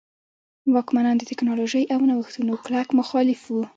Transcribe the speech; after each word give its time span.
واکمنان 0.73 1.15
د 1.17 1.21
ټکنالوژۍ 1.29 1.83
او 1.93 1.99
نوښتونو 2.09 2.53
کلک 2.63 2.87
مخالف 2.99 3.39
وو. 3.47 3.63